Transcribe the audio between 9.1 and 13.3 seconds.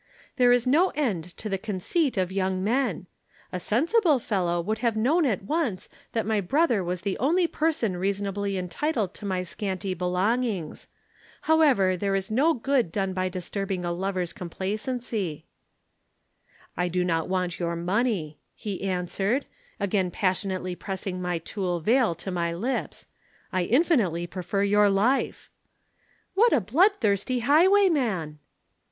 to my scanty belongings. However, there is no good done by